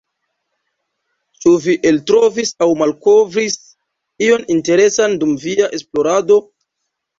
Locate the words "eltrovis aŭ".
1.89-2.69